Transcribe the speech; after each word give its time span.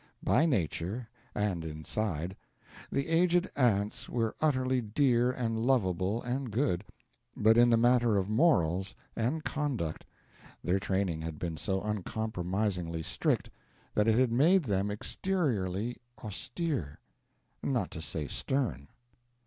By 0.23 0.47
nature 0.47 1.07
and 1.35 1.63
inside 1.63 2.35
the 2.91 3.07
aged 3.07 3.47
aunts 3.55 4.09
were 4.09 4.35
utterly 4.41 4.81
dear 4.81 5.29
and 5.31 5.59
lovable 5.59 6.23
and 6.23 6.49
good, 6.49 6.83
but 7.37 7.55
in 7.55 7.69
the 7.69 7.77
matter 7.77 8.17
of 8.17 8.27
morals 8.27 8.95
and 9.15 9.43
conduct 9.43 10.03
their 10.63 10.79
training 10.79 11.21
had 11.21 11.37
been 11.37 11.55
so 11.55 11.81
uncompromisingly 11.81 13.03
strict 13.03 13.51
that 13.93 14.07
it 14.07 14.17
had 14.17 14.31
made 14.31 14.63
them 14.63 14.89
exteriorly 14.89 15.97
austere, 16.17 16.97
not 17.61 17.91
to 17.91 18.01
say 18.01 18.27
stern. 18.27 18.87